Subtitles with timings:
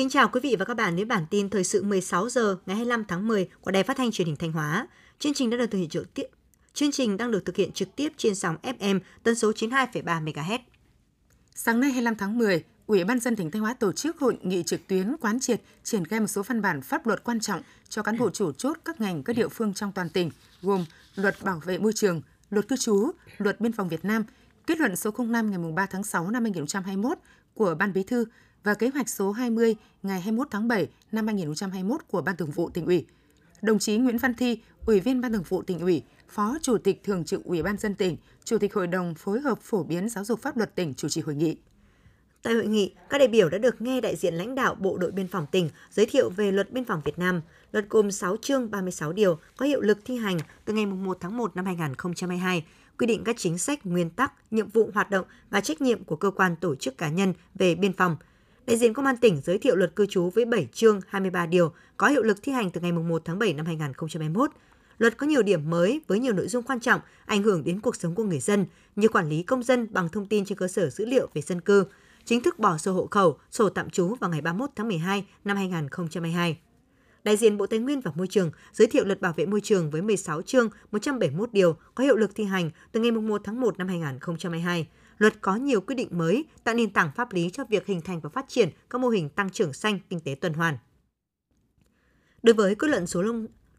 [0.00, 2.76] kính chào quý vị và các bạn đến bản tin thời sự 16 giờ ngày
[2.76, 4.88] 25 tháng 10 của Đài Phát thanh Truyền hình Thanh Hóa.
[5.18, 6.26] Chương trình đã được thực hiện trực tiếp
[6.74, 10.58] Chương trình đang được thực hiện trực tiếp trên sóng FM tần số 92,3 MHz.
[11.54, 14.62] Sáng nay 25 tháng 10, Ủy ban dân tỉnh Thanh Hóa tổ chức hội nghị
[14.62, 18.02] trực tuyến quán triệt triển khai một số văn bản pháp luật quan trọng cho
[18.02, 20.30] cán bộ chủ chốt các ngành các địa phương trong toàn tỉnh,
[20.62, 24.24] gồm Luật Bảo vệ môi trường, Luật cư trú, Luật Biên phòng Việt Nam,
[24.66, 27.18] kết luận số 05 ngày 3 tháng 6 năm 2021
[27.54, 28.24] của Ban Bí thư
[28.64, 32.70] và kế hoạch số 20 ngày 21 tháng 7 năm 2021 của Ban Thường vụ
[32.70, 33.06] tỉnh ủy.
[33.62, 37.04] Đồng chí Nguyễn Văn Thi, Ủy viên Ban Thường vụ tỉnh ủy, Phó Chủ tịch
[37.04, 40.24] Thường trực Ủy ban dân tỉnh, Chủ tịch Hội đồng phối hợp phổ biến giáo
[40.24, 41.56] dục pháp luật tỉnh chủ trì hội nghị.
[42.42, 45.10] Tại hội nghị, các đại biểu đã được nghe đại diện lãnh đạo Bộ đội
[45.10, 47.40] Biên phòng tỉnh giới thiệu về Luật Biên phòng Việt Nam.
[47.72, 51.36] Luật gồm 6 chương 36 điều có hiệu lực thi hành từ ngày 1 tháng
[51.36, 52.64] 1 năm 2022,
[52.98, 56.16] quy định các chính sách, nguyên tắc, nhiệm vụ hoạt động và trách nhiệm của
[56.16, 58.16] cơ quan tổ chức cá nhân về biên phòng.
[58.70, 61.72] Đại diện Công an tỉnh giới thiệu luật cư trú với 7 chương 23 điều
[61.96, 64.50] có hiệu lực thi hành từ ngày 1 tháng 7 năm 2021.
[64.98, 67.96] Luật có nhiều điểm mới với nhiều nội dung quan trọng ảnh hưởng đến cuộc
[67.96, 70.90] sống của người dân như quản lý công dân bằng thông tin trên cơ sở
[70.90, 71.84] dữ liệu về dân cư,
[72.24, 75.56] chính thức bỏ sổ hộ khẩu, sổ tạm trú vào ngày 31 tháng 12 năm
[75.56, 76.58] 2022.
[77.24, 79.90] Đại diện Bộ Tài nguyên và Môi trường giới thiệu luật bảo vệ môi trường
[79.90, 83.78] với 16 chương 171 điều có hiệu lực thi hành từ ngày 1 tháng 1
[83.78, 84.88] năm 2022.
[85.18, 88.20] Luật có nhiều quy định mới, tạo nền tảng pháp lý cho việc hình thành
[88.20, 90.78] và phát triển các mô hình tăng trưởng xanh, kinh tế tuần hoàn.
[92.42, 93.22] Đối với kết luận số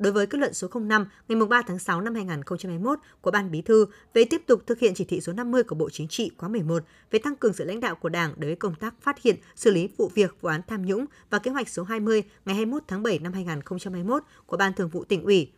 [0.02, 3.62] Đối với kết luận số 05 ngày 3 tháng 6 năm 2021 của Ban Bí
[3.62, 6.50] thư về tiếp tục thực hiện chỉ thị số 50 của Bộ Chính trị khóa
[6.50, 9.36] 11 về tăng cường sự lãnh đạo của Đảng đối với công tác phát hiện,
[9.56, 12.84] xử lý vụ việc vụ án tham nhũng và kế hoạch số 20 ngày 21
[12.88, 15.52] tháng 7 năm 2021 của Ban Thường vụ tỉnh ủy,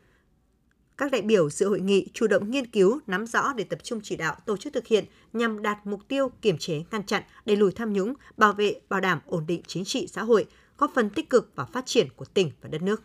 [0.97, 3.99] các đại biểu dự hội nghị chủ động nghiên cứu, nắm rõ để tập trung
[4.03, 7.55] chỉ đạo tổ chức thực hiện nhằm đạt mục tiêu kiểm chế, ngăn chặn, đẩy
[7.55, 10.45] lùi tham nhũng, bảo vệ, bảo đảm ổn định chính trị xã hội,
[10.77, 13.01] góp phần tích cực vào phát triển của tỉnh và đất nước.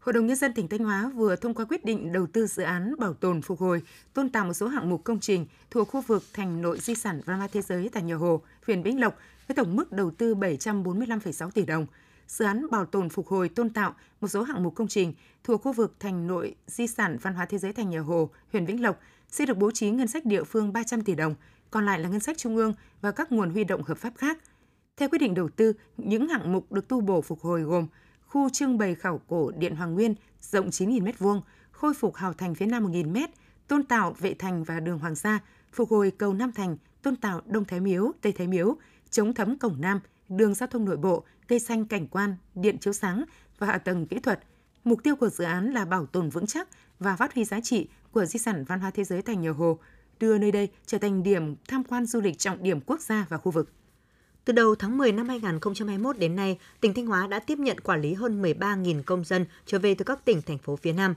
[0.00, 2.62] Hội đồng Nhân dân tỉnh Thanh Hóa vừa thông qua quyết định đầu tư dự
[2.62, 3.82] án bảo tồn phục hồi,
[4.14, 7.20] tôn tạo một số hạng mục công trình thuộc khu vực thành nội di sản
[7.24, 10.34] văn hóa thế giới tại Nhà Hồ, huyện Vĩnh Lộc với tổng mức đầu tư
[10.34, 11.86] 745,6 tỷ đồng.
[12.26, 15.14] Dự án bảo tồn phục hồi tôn tạo một số hạng mục công trình
[15.44, 18.66] thuộc khu vực thành nội di sản văn hóa thế giới thành Nhà Hồ, huyện
[18.66, 21.34] Vĩnh Lộc sẽ được bố trí ngân sách địa phương 300 tỷ đồng,
[21.70, 24.38] còn lại là ngân sách trung ương và các nguồn huy động hợp pháp khác.
[24.96, 27.86] Theo quyết định đầu tư, những hạng mục được tu bổ phục hồi gồm
[28.28, 31.40] khu trưng bày khảo cổ Điện Hoàng Nguyên rộng 9.000 m2,
[31.70, 33.16] khôi phục hào thành phía nam 1.000 m,
[33.68, 35.38] tôn tạo vệ thành và đường Hoàng Sa,
[35.72, 38.76] phục hồi cầu Nam Thành, tôn tạo Đông Thái Miếu, Tây Thái Miếu,
[39.10, 42.92] chống thấm cổng Nam, đường giao thông nội bộ, cây xanh cảnh quan, điện chiếu
[42.92, 43.24] sáng
[43.58, 44.40] và hạ tầng kỹ thuật.
[44.84, 46.68] Mục tiêu của dự án là bảo tồn vững chắc
[46.98, 49.78] và phát huy giá trị của di sản văn hóa thế giới thành nhiều hồ,
[50.20, 53.38] đưa nơi đây trở thành điểm tham quan du lịch trọng điểm quốc gia và
[53.38, 53.72] khu vực.
[54.48, 58.02] Từ đầu tháng 10 năm 2021 đến nay, tỉnh Thanh Hóa đã tiếp nhận quản
[58.02, 61.14] lý hơn 13.000 công dân trở về từ các tỉnh, thành phố phía Nam.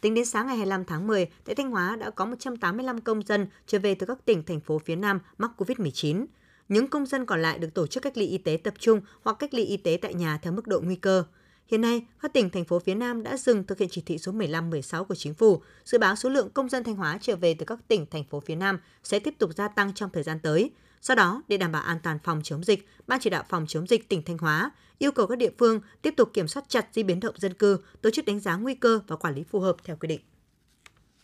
[0.00, 3.46] Tính đến sáng ngày 25 tháng 10, tại Thanh Hóa đã có 185 công dân
[3.66, 6.26] trở về từ các tỉnh, thành phố phía Nam mắc COVID-19.
[6.68, 9.36] Những công dân còn lại được tổ chức cách ly y tế tập trung hoặc
[9.38, 11.24] cách ly y tế tại nhà theo mức độ nguy cơ.
[11.66, 14.32] Hiện nay, các tỉnh, thành phố phía Nam đã dừng thực hiện chỉ thị số
[14.32, 15.62] 15-16 của chính phủ.
[15.84, 18.40] Dự báo số lượng công dân Thanh Hóa trở về từ các tỉnh, thành phố
[18.40, 20.70] phía Nam sẽ tiếp tục gia tăng trong thời gian tới.
[21.04, 23.86] Do đó, để đảm bảo an toàn phòng chống dịch, Ban chỉ đạo phòng chống
[23.86, 27.02] dịch tỉnh Thanh Hóa yêu cầu các địa phương tiếp tục kiểm soát chặt di
[27.02, 29.76] biến động dân cư, tổ chức đánh giá nguy cơ và quản lý phù hợp
[29.84, 30.20] theo quy định.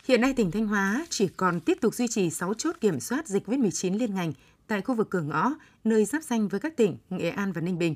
[0.05, 3.27] Hiện nay tỉnh Thanh Hóa chỉ còn tiếp tục duy trì 6 chốt kiểm soát
[3.27, 4.33] dịch COVID-19 liên ngành
[4.67, 5.53] tại khu vực cửa ngõ,
[5.83, 7.95] nơi giáp danh với các tỉnh Nghệ An và Ninh Bình.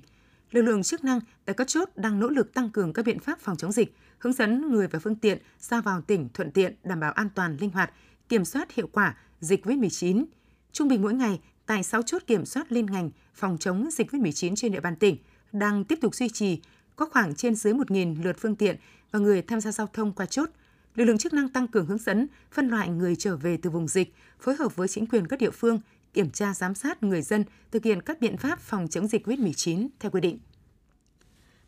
[0.52, 3.40] Lực lượng chức năng tại các chốt đang nỗ lực tăng cường các biện pháp
[3.40, 7.00] phòng chống dịch, hướng dẫn người và phương tiện ra vào tỉnh thuận tiện, đảm
[7.00, 7.92] bảo an toàn, linh hoạt,
[8.30, 10.26] kiểm soát hiệu quả dịch COVID-19.
[10.72, 14.56] Trung bình mỗi ngày, tại 6 chốt kiểm soát liên ngành phòng chống dịch COVID-19
[14.56, 15.18] trên địa bàn tỉnh
[15.52, 16.60] đang tiếp tục duy trì,
[16.96, 18.76] có khoảng trên dưới 1.000 lượt phương tiện
[19.12, 20.50] và người tham gia giao thông qua chốt.
[20.96, 23.88] Lực lượng chức năng tăng cường hướng dẫn, phân loại người trở về từ vùng
[23.88, 25.80] dịch, phối hợp với chính quyền các địa phương,
[26.14, 29.88] kiểm tra giám sát người dân thực hiện các biện pháp phòng chống dịch COVID-19
[30.00, 30.40] theo quy định.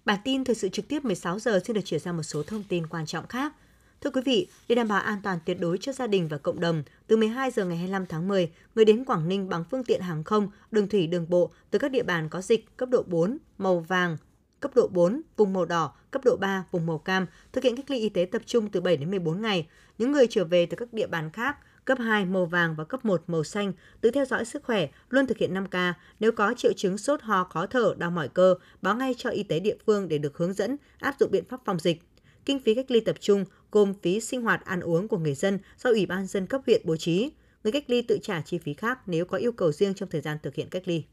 [0.05, 2.63] Bản tin thời sự trực tiếp 16 giờ xin được chuyển sang một số thông
[2.63, 3.53] tin quan trọng khác.
[4.01, 6.59] Thưa quý vị, để đảm bảo an toàn tuyệt đối cho gia đình và cộng
[6.59, 10.01] đồng, từ 12 giờ ngày 25 tháng 10, người đến Quảng Ninh bằng phương tiện
[10.01, 13.37] hàng không, đường thủy, đường bộ từ các địa bàn có dịch cấp độ 4,
[13.57, 14.17] màu vàng,
[14.59, 17.91] cấp độ 4, vùng màu đỏ, cấp độ 3, vùng màu cam, thực hiện cách
[17.91, 19.67] ly y tế tập trung từ 7 đến 14 ngày.
[19.97, 23.05] Những người trở về từ các địa bàn khác, cấp 2 màu vàng và cấp
[23.05, 25.93] 1 màu xanh, tự theo dõi sức khỏe, luôn thực hiện 5K.
[26.19, 29.43] Nếu có triệu chứng sốt ho, khó thở, đau mỏi cơ, báo ngay cho y
[29.43, 32.01] tế địa phương để được hướng dẫn áp dụng biện pháp phòng dịch.
[32.47, 35.59] Kinh phí cách ly tập trung gồm phí sinh hoạt ăn uống của người dân
[35.77, 37.31] do Ủy ban dân cấp huyện bố trí.
[37.63, 40.21] Người cách ly tự trả chi phí khác nếu có yêu cầu riêng trong thời
[40.21, 41.03] gian thực hiện cách ly.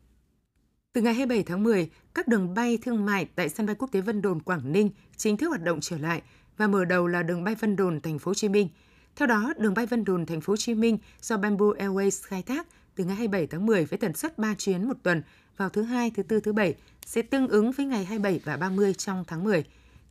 [0.92, 4.00] Từ ngày 27 tháng 10, các đường bay thương mại tại sân bay quốc tế
[4.00, 6.22] Vân Đồn Quảng Ninh chính thức hoạt động trở lại
[6.56, 8.68] và mở đầu là đường bay Vân Đồn thành phố Hồ Chí Minh.
[9.16, 12.42] Theo đó, đường bay Vân Đồn thành phố Hồ Chí Minh do Bamboo Airways khai
[12.42, 15.22] thác từ ngày 27 tháng 10 với tần suất 3 chuyến một tuần
[15.56, 16.74] vào thứ hai, thứ tư, thứ bảy
[17.06, 19.64] sẽ tương ứng với ngày 27 và 30 trong tháng 10.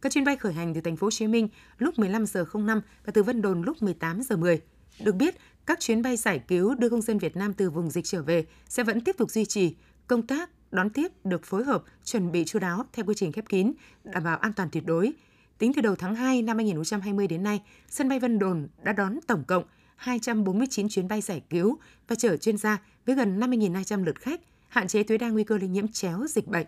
[0.03, 1.47] Các chuyến bay khởi hành từ thành phố Hồ Chí Minh
[1.77, 4.61] lúc 15 giờ 05 và từ Vân Đồn lúc 18 giờ 10.
[4.99, 5.35] Được biết,
[5.65, 8.45] các chuyến bay giải cứu đưa công dân Việt Nam từ vùng dịch trở về
[8.69, 9.75] sẽ vẫn tiếp tục duy trì.
[10.07, 13.49] Công tác đón tiếp được phối hợp, chuẩn bị chú đáo theo quy trình khép
[13.49, 13.73] kín,
[14.03, 15.13] đảm bảo an toàn tuyệt đối.
[15.57, 19.19] Tính từ đầu tháng 2 năm 2020 đến nay, sân bay Vân Đồn đã đón
[19.27, 19.63] tổng cộng
[19.95, 21.77] 249 chuyến bay giải cứu
[22.07, 25.57] và chở chuyên gia với gần 50.200 lượt khách, hạn chế tối đa nguy cơ
[25.57, 26.67] lây nhiễm chéo dịch bệnh.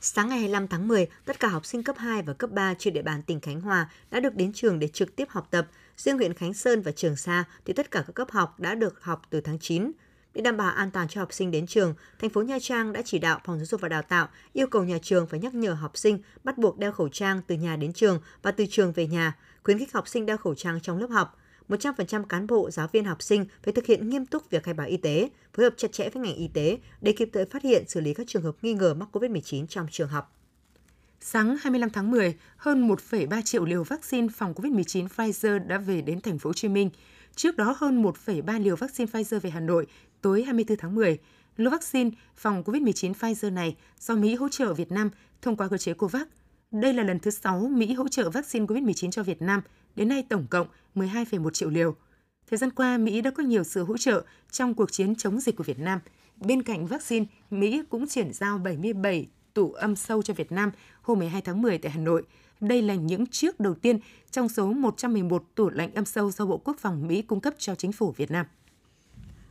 [0.00, 2.94] Sáng ngày 25 tháng 10, tất cả học sinh cấp 2 và cấp 3 trên
[2.94, 5.66] địa bàn tỉnh Khánh Hòa đã được đến trường để trực tiếp học tập.
[5.96, 9.02] Riêng huyện Khánh Sơn và Trường Sa thì tất cả các cấp học đã được
[9.02, 9.92] học từ tháng 9.
[10.34, 13.02] Để đảm bảo an toàn cho học sinh đến trường, thành phố Nha Trang đã
[13.04, 15.72] chỉ đạo Phòng Giáo dục và Đào tạo yêu cầu nhà trường phải nhắc nhở
[15.72, 19.06] học sinh bắt buộc đeo khẩu trang từ nhà đến trường và từ trường về
[19.06, 21.38] nhà, khuyến khích học sinh đeo khẩu trang trong lớp học.
[21.68, 24.86] 100% cán bộ, giáo viên học sinh phải thực hiện nghiêm túc việc khai báo
[24.86, 27.84] y tế, phối hợp chặt chẽ với ngành y tế để kịp thời phát hiện
[27.88, 30.34] xử lý các trường hợp nghi ngờ mắc COVID-19 trong trường học.
[31.20, 36.20] Sáng 25 tháng 10, hơn 1,3 triệu liều vaccine phòng COVID-19 Pfizer đã về đến
[36.20, 36.90] thành phố Hồ Chí Minh.
[37.34, 39.86] Trước đó hơn 1,3 liều vaccine Pfizer về Hà Nội
[40.20, 41.18] tối 24 tháng 10.
[41.56, 45.10] Lô vaccine phòng COVID-19 Pfizer này do Mỹ hỗ trợ Việt Nam
[45.42, 46.22] thông qua cơ chế COVAX.
[46.70, 49.62] Đây là lần thứ 6 Mỹ hỗ trợ vaccine COVID-19 cho Việt Nam,
[49.96, 51.94] đến nay tổng cộng 12,1 triệu liều.
[52.50, 55.56] Thời gian qua, Mỹ đã có nhiều sự hỗ trợ trong cuộc chiến chống dịch
[55.56, 56.00] của Việt Nam.
[56.36, 60.70] Bên cạnh vaccine, Mỹ cũng chuyển giao 77 tủ âm sâu cho Việt Nam
[61.02, 62.22] hôm 12 tháng 10 tại Hà Nội.
[62.60, 63.98] Đây là những chiếc đầu tiên
[64.30, 67.74] trong số 111 tủ lạnh âm sâu do Bộ Quốc phòng Mỹ cung cấp cho
[67.74, 68.46] chính phủ Việt Nam.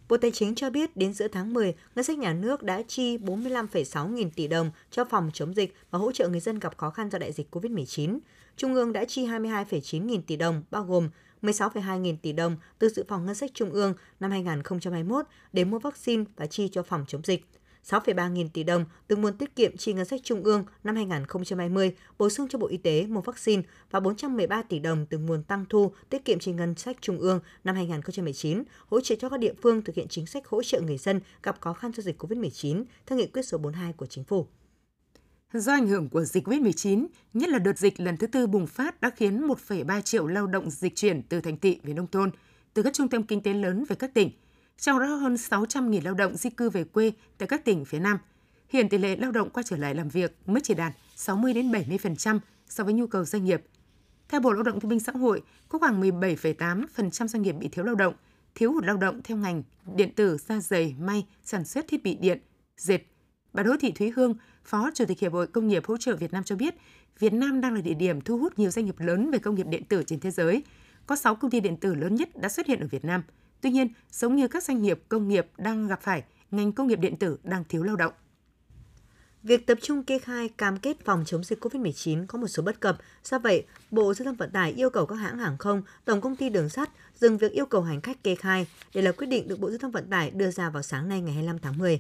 [0.10, 3.18] Bộ Tài chính cho biết đến giữa tháng 10, ngân sách nhà nước đã chi
[3.18, 6.90] 45,6 nghìn tỷ đồng cho phòng chống dịch và hỗ trợ người dân gặp khó
[6.90, 8.20] khăn do đại dịch COVID-19.
[8.58, 11.10] Trung ương đã chi 22,9 nghìn tỷ đồng, bao gồm
[11.42, 15.80] 16,2 nghìn tỷ đồng từ dự phòng ngân sách trung ương năm 2021 để mua
[15.80, 17.46] vaccine và chi cho phòng chống dịch.
[17.86, 21.96] 6,3 nghìn tỷ đồng từ nguồn tiết kiệm chi ngân sách trung ương năm 2020
[22.18, 25.66] bổ sung cho Bộ Y tế mua vaccine và 413 tỷ đồng từ nguồn tăng
[25.70, 29.54] thu tiết kiệm chi ngân sách trung ương năm 2019 hỗ trợ cho các địa
[29.62, 32.84] phương thực hiện chính sách hỗ trợ người dân gặp khó khăn do dịch COVID-19
[33.06, 34.48] theo nghị quyết số 42 của chính phủ.
[35.54, 39.02] Do ảnh hưởng của dịch COVID-19, nhất là đợt dịch lần thứ tư bùng phát
[39.02, 42.32] đã khiến 1,3 triệu lao động dịch chuyển từ thành thị về nông thôn,
[42.74, 44.32] từ các trung tâm kinh tế lớn về các tỉnh–
[44.78, 48.18] trong đó hơn 600.000 lao động di cư về quê tại các tỉnh phía Nam.
[48.70, 51.72] Hiện tỷ lệ lao động quay trở lại làm việc mới chỉ đạt 60 đến
[51.72, 52.40] 70%
[52.70, 53.64] so với nhu cầu doanh nghiệp.
[54.30, 57.86] Theo Bộ Lao động Thương binh Xã hội, có khoảng 17,8% doanh nghiệp bị thiếu
[57.86, 58.14] lao động,
[58.56, 59.64] thiếu hụt lao động theo ngành
[59.96, 62.40] điện tử, da dày, may, sản xuất thiết bị điện,
[62.78, 63.00] dệt.
[63.54, 66.34] Bà Đỗ Thị Thúy Hương, Phó Chủ tịch Hiệp hội Công nghiệp Hỗ trợ Việt
[66.34, 66.76] Nam cho biết,
[67.20, 69.68] Việt Nam đang là địa điểm thu hút nhiều doanh nghiệp lớn về công nghiệp
[69.70, 70.64] điện tử trên thế giới.
[71.06, 73.24] Có 6 công ty điện tử lớn nhất đã xuất hiện ở Việt Nam–
[73.62, 77.00] Tuy nhiên, giống như các doanh nghiệp công nghiệp đang gặp phải, ngành công nghiệp
[77.00, 78.14] điện tử đang thiếu lao động.
[79.44, 82.80] Việc tập trung kê khai cam kết phòng chống dịch COVID-19 có một số bất
[82.80, 82.98] cập.
[83.24, 86.36] Do vậy, Bộ Giao thông Vận tải yêu cầu các hãng hàng không, tổng công
[86.36, 88.68] ty đường sắt dừng việc yêu cầu hành khách kê khai.
[88.94, 91.22] Đây là quyết định được Bộ Giao thông Vận tải đưa ra vào sáng nay
[91.22, 92.00] ngày 25 tháng 10.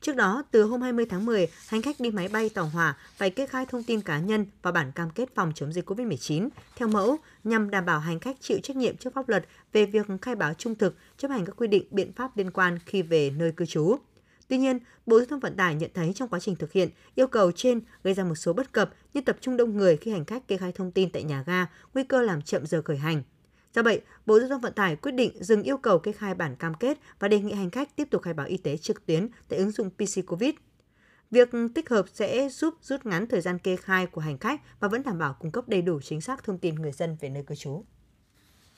[0.00, 3.30] Trước đó, từ hôm 20 tháng 10, hành khách đi máy bay tàu hỏa phải
[3.30, 6.88] kê khai thông tin cá nhân và bản cam kết phòng chống dịch COVID-19 theo
[6.88, 10.34] mẫu nhằm đảm bảo hành khách chịu trách nhiệm trước pháp luật về việc khai
[10.34, 13.52] báo trung thực, chấp hành các quy định biện pháp liên quan khi về nơi
[13.52, 13.96] cư trú.
[14.48, 17.26] Tuy nhiên, Bộ Giao thông Vận tải nhận thấy trong quá trình thực hiện, yêu
[17.26, 20.24] cầu trên gây ra một số bất cập như tập trung đông người khi hành
[20.24, 23.22] khách kê khai thông tin tại nhà ga, nguy cơ làm chậm giờ khởi hành.
[23.74, 26.56] Do vậy, Bộ Giao thông Vận tải quyết định dừng yêu cầu kê khai bản
[26.56, 29.28] cam kết và đề nghị hành khách tiếp tục khai báo y tế trực tuyến
[29.48, 30.54] tại ứng dụng PC COVID.
[31.30, 34.88] Việc tích hợp sẽ giúp rút ngắn thời gian kê khai của hành khách và
[34.88, 37.42] vẫn đảm bảo cung cấp đầy đủ chính xác thông tin người dân về nơi
[37.42, 37.84] cư trú.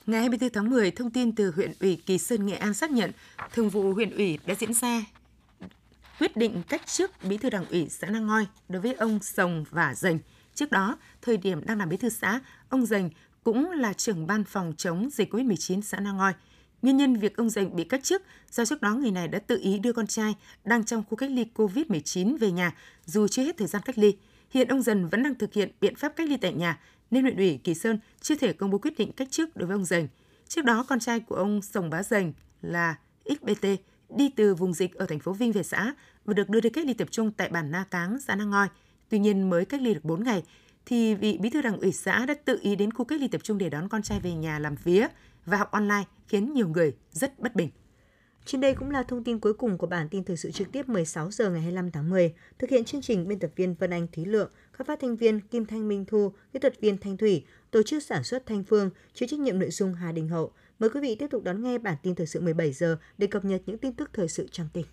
[0.05, 3.11] Ngày 24 tháng 10, thông tin từ huyện ủy Kỳ Sơn, Nghệ An xác nhận
[3.53, 5.05] thường vụ huyện ủy đã diễn ra
[6.19, 9.65] quyết định cách chức bí thư đảng ủy xã Nang Ngoi đối với ông Sồng
[9.69, 10.19] và Dành.
[10.55, 13.09] Trước đó, thời điểm đang làm bí thư xã, ông Dành
[13.43, 16.33] cũng là trưởng ban phòng chống dịch COVID-19 xã Na Ngoi.
[16.81, 19.59] Nguyên nhân việc ông Dành bị cách chức do trước đó người này đã tự
[19.61, 23.57] ý đưa con trai đang trong khu cách ly COVID-19 về nhà dù chưa hết
[23.57, 24.17] thời gian cách ly.
[24.49, 26.79] Hiện ông Dần vẫn đang thực hiện biện pháp cách ly tại nhà
[27.11, 29.75] nên huyện ủy Kỳ Sơn chưa thể công bố quyết định cách chức đối với
[29.75, 30.07] ông Dành.
[30.47, 32.95] Trước đó, con trai của ông Sồng Bá Dành là
[33.25, 33.67] XBT
[34.09, 35.93] đi từ vùng dịch ở thành phố Vinh về xã
[36.25, 38.67] và được đưa đi cách ly tập trung tại bản Na Cáng xã Na Ngoi.
[39.09, 40.43] Tuy nhiên mới cách ly được 4 ngày
[40.91, 43.41] thì vị bí thư đảng ủy xã đã tự ý đến khu cách ly tập
[43.43, 45.07] trung để đón con trai về nhà làm vía
[45.45, 47.69] và học online khiến nhiều người rất bất bình.
[48.45, 50.89] Trên đây cũng là thông tin cuối cùng của bản tin thời sự trực tiếp
[50.89, 52.33] 16 giờ ngày 25 tháng 10.
[52.59, 55.39] Thực hiện chương trình biên tập viên Vân Anh Thúy Lượng, các phát thanh viên
[55.39, 58.89] Kim Thanh Minh Thu, kỹ thuật viên Thanh Thủy, tổ chức sản xuất Thanh Phương,
[59.13, 60.51] chịu trách nhiệm nội dung Hà Đình Hậu.
[60.79, 63.45] Mời quý vị tiếp tục đón nghe bản tin thời sự 17 giờ để cập
[63.45, 64.85] nhật những tin tức thời sự trong tỉnh.